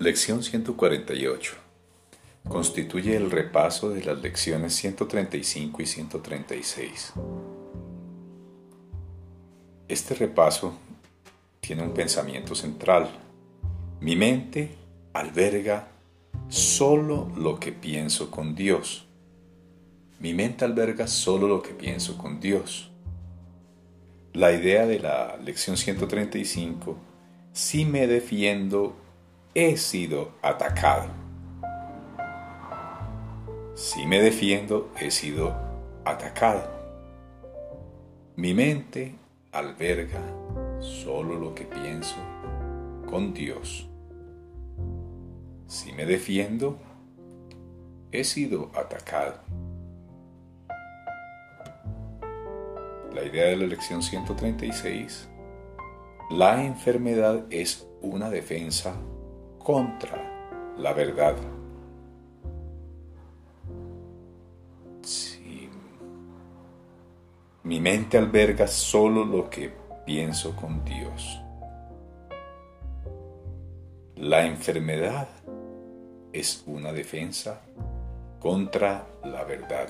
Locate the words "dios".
18.56-19.06, 22.40-22.90, 43.32-43.88, 70.84-71.40